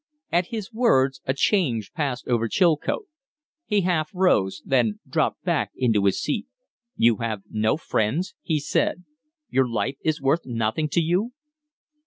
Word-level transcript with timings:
At 0.31 0.47
his 0.47 0.73
words 0.73 1.21
a 1.25 1.33
change 1.35 1.93
passed 1.93 2.27
over 2.27 2.47
Chilcote. 2.47 3.05
He 3.67 3.81
half 3.81 4.09
rose, 4.15 4.63
then 4.65 4.99
dropped 5.07 5.43
back 5.43 5.69
into 5.75 6.05
his 6.05 6.19
seat. 6.19 6.47
"You 6.95 7.17
have 7.17 7.43
no 7.51 7.77
friends?" 7.77 8.33
he 8.41 8.59
said. 8.59 9.03
"Your 9.51 9.69
life 9.69 9.97
is 10.03 10.19
worth 10.19 10.41
nothing 10.43 10.89
to 10.89 11.01
you?" 11.01 11.33